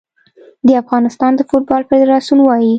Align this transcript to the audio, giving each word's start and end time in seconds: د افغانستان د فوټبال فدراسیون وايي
د 0.67 0.69
افغانستان 0.81 1.31
د 1.35 1.41
فوټبال 1.49 1.81
فدراسیون 1.89 2.39
وايي 2.43 2.69